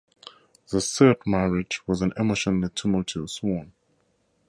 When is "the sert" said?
0.71-1.27